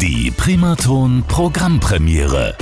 Die 0.00 0.30
Primaton 0.30 1.24
Programmpremiere. 1.26 2.56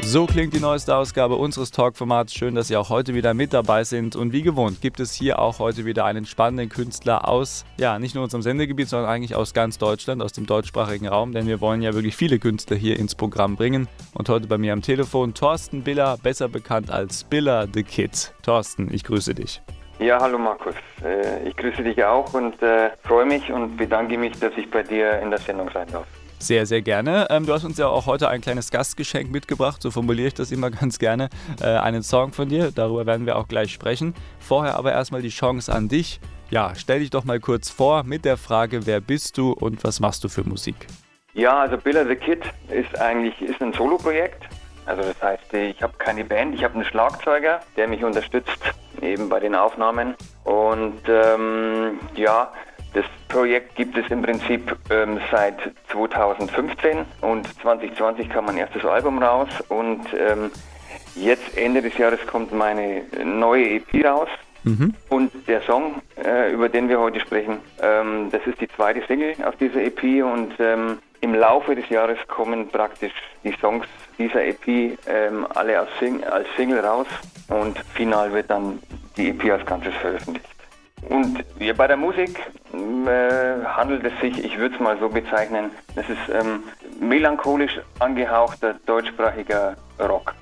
So 0.00 0.24
klingt 0.24 0.54
die 0.54 0.58
neueste 0.58 0.96
Ausgabe 0.96 1.36
unseres 1.36 1.70
Talk-Formats. 1.70 2.32
Schön, 2.32 2.54
dass 2.54 2.68
Sie 2.68 2.78
auch 2.78 2.88
heute 2.88 3.12
wieder 3.12 3.34
mit 3.34 3.52
dabei 3.52 3.84
sind. 3.84 4.16
Und 4.16 4.32
wie 4.32 4.40
gewohnt 4.40 4.80
gibt 4.80 5.00
es 5.00 5.12
hier 5.12 5.38
auch 5.38 5.58
heute 5.58 5.84
wieder 5.84 6.06
einen 6.06 6.24
spannenden 6.24 6.70
Künstler 6.70 7.28
aus, 7.28 7.66
ja, 7.78 7.98
nicht 7.98 8.14
nur 8.14 8.24
unserem 8.24 8.40
Sendegebiet, 8.40 8.88
sondern 8.88 9.10
eigentlich 9.10 9.34
aus 9.34 9.52
ganz 9.52 9.76
Deutschland, 9.76 10.22
aus 10.22 10.32
dem 10.32 10.46
deutschsprachigen 10.46 11.08
Raum. 11.08 11.32
Denn 11.32 11.46
wir 11.46 11.60
wollen 11.60 11.82
ja 11.82 11.92
wirklich 11.92 12.16
viele 12.16 12.38
Künstler 12.38 12.78
hier 12.78 12.98
ins 12.98 13.14
Programm 13.14 13.56
bringen. 13.56 13.86
Und 14.14 14.30
heute 14.30 14.46
bei 14.46 14.56
mir 14.56 14.72
am 14.72 14.80
Telefon 14.80 15.34
Thorsten 15.34 15.82
Biller, 15.82 16.16
besser 16.16 16.48
bekannt 16.48 16.90
als 16.90 17.24
Biller 17.24 17.68
the 17.70 17.82
Kid. 17.82 18.32
Thorsten, 18.40 18.88
ich 18.90 19.04
grüße 19.04 19.34
dich. 19.34 19.60
Ja, 20.00 20.18
hallo 20.18 20.38
Markus. 20.38 20.74
Äh, 21.04 21.46
ich 21.46 21.54
grüße 21.54 21.82
dich 21.82 22.02
auch 22.02 22.32
und 22.32 22.62
äh, 22.62 22.88
freue 23.02 23.26
mich 23.26 23.52
und 23.52 23.76
bedanke 23.76 24.16
mich, 24.16 24.32
dass 24.40 24.54
ich 24.56 24.70
bei 24.70 24.82
dir 24.82 25.20
in 25.20 25.28
der 25.28 25.38
Sendung 25.38 25.70
sein 25.74 25.88
darf. 25.92 26.06
Sehr, 26.38 26.64
sehr 26.64 26.80
gerne. 26.80 27.26
Ähm, 27.28 27.44
du 27.44 27.52
hast 27.52 27.64
uns 27.64 27.76
ja 27.76 27.86
auch 27.86 28.06
heute 28.06 28.30
ein 28.30 28.40
kleines 28.40 28.70
Gastgeschenk 28.70 29.30
mitgebracht, 29.30 29.82
so 29.82 29.90
formuliere 29.90 30.28
ich 30.28 30.34
das 30.34 30.52
immer 30.52 30.70
ganz 30.80 30.98
gerne. 30.98 31.28
Äh, 31.60 31.66
einen 31.66 32.02
Song 32.02 32.32
von 32.32 32.48
dir, 32.48 32.70
darüber 32.74 33.04
werden 33.04 33.26
wir 33.26 33.36
auch 33.36 33.46
gleich 33.46 33.74
sprechen. 33.74 34.14
Vorher 34.38 34.76
aber 34.76 34.90
erstmal 34.92 35.20
die 35.20 35.28
Chance 35.28 35.70
an 35.70 35.88
dich. 35.88 36.18
Ja, 36.48 36.72
stell 36.74 37.00
dich 37.00 37.10
doch 37.10 37.24
mal 37.24 37.38
kurz 37.38 37.68
vor 37.68 38.02
mit 38.02 38.24
der 38.24 38.38
Frage, 38.38 38.86
wer 38.86 39.02
bist 39.02 39.36
du 39.36 39.52
und 39.52 39.84
was 39.84 40.00
machst 40.00 40.24
du 40.24 40.30
für 40.30 40.48
Musik? 40.48 40.76
Ja, 41.34 41.60
also 41.60 41.76
Biller 41.76 42.06
the 42.06 42.16
Kid 42.16 42.40
ist 42.70 42.98
eigentlich 42.98 43.38
ist 43.42 43.60
ein 43.60 43.74
Soloprojekt. 43.74 44.44
Also 44.86 45.02
das 45.02 45.22
heißt, 45.22 45.52
ich 45.52 45.82
habe 45.82 45.92
keine 45.98 46.24
Band, 46.24 46.54
ich 46.54 46.64
habe 46.64 46.74
einen 46.74 46.86
Schlagzeuger, 46.86 47.60
der 47.76 47.86
mich 47.86 48.02
unterstützt 48.02 48.58
eben 49.02 49.28
bei 49.28 49.40
den 49.40 49.54
Aufnahmen. 49.54 50.14
Und 50.44 51.02
ähm, 51.08 51.98
ja, 52.14 52.52
das 52.92 53.04
Projekt 53.28 53.76
gibt 53.76 53.96
es 53.96 54.10
im 54.10 54.22
Prinzip 54.22 54.76
ähm, 54.90 55.20
seit 55.30 55.58
2015 55.92 57.04
und 57.20 57.46
2020 57.60 58.28
kam 58.28 58.46
mein 58.46 58.56
erstes 58.56 58.84
Album 58.84 59.22
raus 59.22 59.48
und 59.68 60.02
ähm, 60.12 60.50
jetzt 61.14 61.56
Ende 61.56 61.82
des 61.82 61.96
Jahres 61.98 62.18
kommt 62.26 62.52
meine 62.52 63.02
neue 63.24 63.76
EP 63.76 64.04
raus. 64.04 64.28
Mhm. 64.64 64.94
Und 65.08 65.32
der 65.48 65.62
Song, 65.62 66.02
äh, 66.22 66.52
über 66.52 66.68
den 66.68 66.88
wir 66.88 67.00
heute 67.00 67.20
sprechen, 67.20 67.60
ähm, 67.80 68.28
das 68.30 68.46
ist 68.46 68.60
die 68.60 68.68
zweite 68.68 69.02
Single 69.06 69.34
auf 69.44 69.56
dieser 69.56 69.82
EP 69.82 70.22
und 70.24 70.52
ähm, 70.58 70.98
im 71.20 71.34
Laufe 71.34 71.74
des 71.74 71.88
Jahres 71.88 72.18
kommen 72.28 72.68
praktisch 72.68 73.12
die 73.44 73.54
Songs 73.60 73.86
dieser 74.18 74.44
EP 74.44 74.96
ähm, 75.06 75.46
alle 75.54 75.78
als, 75.78 75.90
Sing 75.98 76.24
als 76.24 76.46
Single 76.56 76.80
raus 76.80 77.06
und 77.48 77.78
final 77.94 78.32
wird 78.32 78.50
dann 78.50 78.80
die 79.16 79.30
EP 79.30 79.50
als 79.52 79.64
Ganzes 79.66 79.94
veröffentlicht. 79.94 80.46
Und 81.08 81.44
ja, 81.58 81.72
bei 81.72 81.86
der 81.86 81.96
Musik 81.96 82.38
äh, 82.72 83.64
handelt 83.64 84.04
es 84.04 84.12
sich, 84.20 84.44
ich 84.44 84.58
würde 84.58 84.74
es 84.74 84.80
mal 84.80 84.98
so 84.98 85.08
bezeichnen, 85.08 85.70
das 85.94 86.08
ist 86.08 86.28
ähm, 86.32 86.62
melancholisch 87.00 87.80
angehauchter 87.98 88.74
deutschsprachiger 88.86 89.76
Rock. 89.98 90.34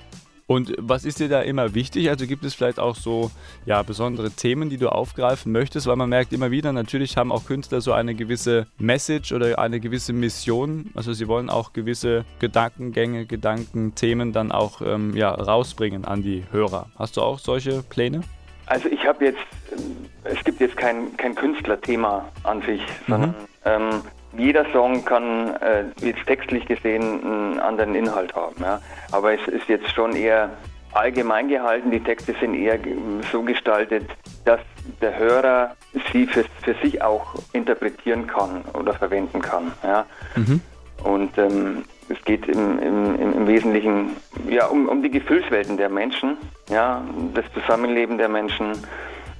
Und 0.48 0.74
was 0.78 1.04
ist 1.04 1.20
dir 1.20 1.28
da 1.28 1.42
immer 1.42 1.74
wichtig? 1.74 2.08
Also 2.08 2.27
gibt 2.27 2.42
es 2.42 2.54
vielleicht 2.54 2.80
auch 2.80 2.96
so 2.96 3.30
ja, 3.66 3.82
besondere 3.82 4.30
Themen, 4.30 4.70
die 4.70 4.78
du 4.78 4.88
aufgreifen 4.88 5.52
möchtest? 5.52 5.86
Weil 5.86 5.96
man 5.96 6.08
merkt 6.08 6.32
immer 6.32 6.50
wieder, 6.50 6.72
natürlich 6.72 7.18
haben 7.18 7.30
auch 7.30 7.44
Künstler 7.44 7.82
so 7.82 7.92
eine 7.92 8.14
gewisse 8.14 8.66
Message 8.78 9.32
oder 9.32 9.58
eine 9.58 9.78
gewisse 9.78 10.14
Mission. 10.14 10.86
Also 10.94 11.12
sie 11.12 11.28
wollen 11.28 11.50
auch 11.50 11.74
gewisse 11.74 12.24
Gedankengänge, 12.38 13.26
Gedankenthemen 13.26 14.32
dann 14.32 14.50
auch 14.50 14.80
ähm, 14.80 15.14
ja, 15.14 15.30
rausbringen 15.30 16.06
an 16.06 16.22
die 16.22 16.44
Hörer. 16.50 16.86
Hast 16.98 17.19
du 17.19 17.20
auch 17.20 17.38
solche 17.38 17.82
Pläne? 17.82 18.22
Also 18.64 18.88
ich 18.88 19.06
habe 19.06 19.26
jetzt, 19.26 19.44
es 20.24 20.42
gibt 20.44 20.60
jetzt 20.60 20.78
kein, 20.78 21.14
kein 21.19 21.34
Künstlerthema 21.34 22.26
an 22.44 22.62
sich, 22.62 22.80
sondern 23.06 23.30
mhm. 23.30 23.34
ähm, 23.66 23.91
jeder 24.39 24.64
Song 24.72 25.05
kann 25.05 25.55
äh, 25.56 25.84
jetzt 26.00 26.25
textlich 26.27 26.64
gesehen 26.67 27.03
einen 27.03 27.61
anderen 27.61 27.94
Inhalt 27.94 28.34
haben. 28.34 28.56
Ja? 28.61 28.81
Aber 29.12 29.34
es 29.34 29.47
ist 29.48 29.69
jetzt 29.69 29.91
schon 29.91 30.14
eher 30.14 30.50
allgemein 30.92 31.48
gehalten. 31.48 31.91
Die 31.91 32.03
Texte 32.03 32.34
sind 32.41 32.54
eher 32.54 32.78
so 33.31 33.43
gestaltet, 33.43 34.04
dass 34.44 34.60
der 35.03 35.19
Hörer 35.19 35.76
sie 36.12 36.26
für, 36.26 36.44
für 36.62 36.75
sich 36.82 37.03
auch 37.03 37.34
interpretieren 37.53 38.26
kann 38.26 38.65
oder 38.75 38.94
verwenden 38.94 39.43
kann. 39.43 39.72
Ja? 39.82 40.06
Mhm. 40.37 40.60
Und 41.05 41.37
ähm, 41.37 41.84
es 42.09 42.25
geht 42.25 42.49
im, 42.49 42.78
im, 42.78 43.32
im 43.32 43.47
Wesentlichen 43.47 44.16
ja, 44.49 44.66
um, 44.66 44.88
um 44.88 45.03
die 45.03 45.10
Gefühlswelten 45.10 45.76
der 45.76 45.88
Menschen, 45.88 46.37
ja, 46.70 47.03
das 47.34 47.44
Zusammenleben 47.53 48.19
der 48.19 48.28
Menschen, 48.28 48.72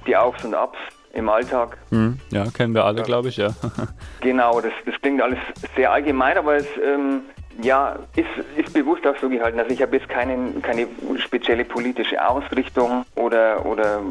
die 0.05 0.15
Aufs 0.15 0.43
und 0.45 0.53
Abs 0.53 0.77
im 1.13 1.29
Alltag. 1.29 1.77
Mhm. 1.89 2.19
Ja, 2.31 2.45
kennen 2.51 2.73
wir 2.73 2.85
alle, 2.85 3.03
glaube 3.03 3.29
ich, 3.29 3.37
ja. 3.37 3.49
genau, 4.21 4.61
das, 4.61 4.73
das 4.85 4.95
klingt 5.01 5.21
alles 5.21 5.39
sehr 5.75 5.91
allgemein, 5.91 6.37
aber 6.37 6.55
es 6.55 6.67
ähm, 6.83 7.21
ja, 7.61 7.97
ist, 8.15 8.27
ist 8.55 8.73
bewusst 8.73 9.05
auch 9.05 9.15
so 9.19 9.29
gehalten. 9.29 9.59
Also 9.59 9.71
ich 9.71 9.81
habe 9.81 9.97
jetzt 9.97 10.09
keinen, 10.09 10.61
keine 10.61 10.87
spezielle 11.17 11.65
politische 11.65 12.25
Ausrichtung 12.25 13.05
oder, 13.15 13.65
oder 13.65 14.01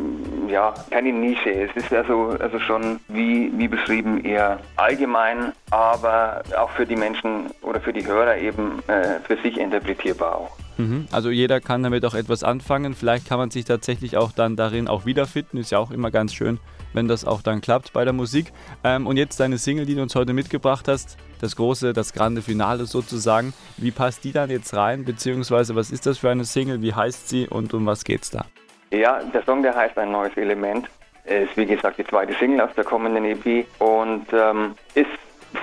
ja, 0.48 0.74
keine 0.90 1.12
Nische. 1.12 1.50
Es 1.50 1.74
ist 1.74 1.92
also, 1.92 2.36
also 2.38 2.58
schon, 2.58 3.00
wie, 3.08 3.50
wie 3.56 3.68
beschrieben, 3.68 4.24
eher 4.24 4.60
allgemein, 4.76 5.52
aber 5.70 6.42
auch 6.56 6.70
für 6.70 6.86
die 6.86 6.96
Menschen 6.96 7.50
oder 7.62 7.80
für 7.80 7.92
die 7.92 8.06
Hörer 8.06 8.36
eben 8.36 8.82
äh, 8.88 9.20
für 9.26 9.36
sich 9.42 9.58
interpretierbar 9.58 10.36
auch. 10.36 10.67
Mhm. 10.78 11.06
Also 11.12 11.30
jeder 11.30 11.60
kann 11.60 11.82
damit 11.82 12.04
auch 12.04 12.14
etwas 12.14 12.44
anfangen. 12.44 12.94
Vielleicht 12.94 13.28
kann 13.28 13.38
man 13.38 13.50
sich 13.50 13.64
tatsächlich 13.64 14.16
auch 14.16 14.32
dann 14.32 14.56
darin 14.56 14.88
auch 14.88 15.04
wiederfinden. 15.04 15.58
Ist 15.58 15.70
ja 15.70 15.78
auch 15.78 15.90
immer 15.90 16.10
ganz 16.10 16.32
schön, 16.32 16.58
wenn 16.94 17.08
das 17.08 17.24
auch 17.24 17.42
dann 17.42 17.60
klappt 17.60 17.92
bei 17.92 18.04
der 18.04 18.12
Musik. 18.12 18.52
Ähm, 18.84 19.06
und 19.06 19.16
jetzt 19.16 19.40
deine 19.40 19.58
Single, 19.58 19.86
die 19.86 19.96
du 19.96 20.02
uns 20.02 20.14
heute 20.14 20.32
mitgebracht 20.32 20.88
hast, 20.88 21.18
das 21.40 21.56
große, 21.56 21.92
das 21.92 22.12
grande 22.12 22.42
Finale 22.42 22.86
sozusagen. 22.86 23.52
Wie 23.76 23.90
passt 23.90 24.24
die 24.24 24.32
dann 24.32 24.50
jetzt 24.50 24.74
rein? 24.74 25.04
Beziehungsweise 25.04 25.74
was 25.76 25.90
ist 25.90 26.06
das 26.06 26.18
für 26.18 26.30
eine 26.30 26.44
Single? 26.44 26.80
Wie 26.80 26.94
heißt 26.94 27.28
sie 27.28 27.48
und 27.48 27.74
um 27.74 27.84
was 27.86 28.04
geht's 28.04 28.30
da? 28.30 28.46
Ja, 28.90 29.20
der 29.22 29.42
Song, 29.44 29.62
der 29.62 29.74
heißt 29.74 29.98
ein 29.98 30.12
neues 30.12 30.36
Element. 30.36 30.88
Ist 31.24 31.56
wie 31.56 31.66
gesagt 31.66 31.98
die 31.98 32.06
zweite 32.06 32.32
Single 32.34 32.62
aus 32.62 32.70
der 32.74 32.84
kommenden 32.84 33.24
EP 33.24 33.66
und 33.80 34.26
ähm, 34.32 34.74
ist 34.94 35.08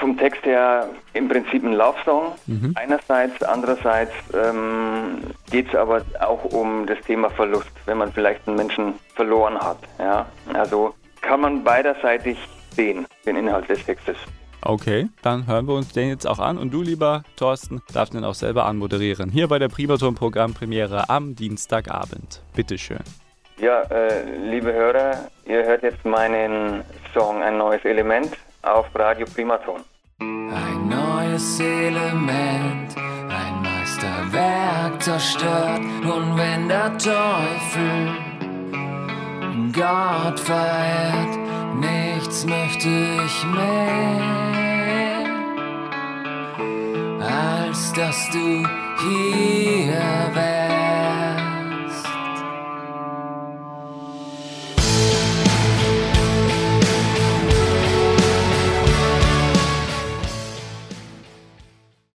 vom 0.06 0.18
Text 0.20 0.46
her 0.46 0.88
im 1.14 1.28
Prinzip 1.28 1.64
ein 1.64 1.74
Love-Song. 1.74 2.34
Mhm. 2.46 2.74
Einerseits, 2.76 3.42
andererseits 3.42 4.12
ähm, 4.36 5.18
geht 5.50 5.70
es 5.70 5.76
aber 5.76 6.04
auch 6.20 6.44
um 6.46 6.86
das 6.86 7.00
Thema 7.08 7.32
Verlust, 7.32 7.72
wenn 7.88 7.98
man 7.98 8.12
vielleicht 8.12 8.48
einen 8.48 8.56
Menschen 8.56 8.94
verloren 9.16 9.58
hat. 9.58 9.80
Ja? 9.98 10.28
Also 10.54 10.94
kann 11.22 11.42
man 11.42 11.64
beiderseitig 11.64 12.38
sehen, 12.76 13.08
den 13.26 13.36
Inhalt 13.36 13.68
des 13.68 13.84
Textes. 13.84 14.16
Okay, 14.62 15.08
dann 15.24 15.48
hören 15.48 15.68
wir 15.68 15.74
uns 15.74 15.92
den 15.92 16.10
jetzt 16.10 16.28
auch 16.28 16.38
an 16.38 16.60
und 16.60 16.72
du, 16.72 16.84
lieber 16.84 17.24
Thorsten, 17.36 17.82
darfst 17.92 18.14
den 18.14 18.24
auch 18.24 18.36
selber 18.36 18.66
anmoderieren. 18.66 19.32
Hier 19.32 19.48
bei 19.48 19.58
der 19.58 19.70
Primaton 19.70 20.14
Programmpremiere 20.14 21.10
am 21.10 21.36
Dienstagabend. 21.36 22.44
Bitteschön. 22.56 23.00
Ja, 23.58 23.82
äh, 23.84 24.24
liebe 24.38 24.72
Hörer, 24.72 25.30
ihr 25.46 25.64
hört 25.64 25.82
jetzt 25.82 26.06
meinen 26.06 26.84
Song 27.12 27.42
Ein 27.42 27.58
neues 27.58 27.84
Element 27.86 28.38
auf 28.66 28.88
Radio 28.96 29.26
Primaton. 29.34 29.82
Neues 31.36 31.60
Element, 31.60 32.96
ein 33.28 33.62
Meisterwerk 33.62 35.04
zerstört. 35.04 35.82
Und 35.82 36.38
wenn 36.38 36.70
der 36.70 36.98
Teufel 36.98 38.16
Gott 39.74 40.40
verehrt, 40.40 41.38
nichts 41.78 42.46
möchte 42.46 42.88
ich 42.88 43.46
mehr, 43.54 45.26
als 47.20 47.92
dass 47.92 48.30
du 48.32 48.66
hier 49.02 49.98
wärst. 50.34 50.85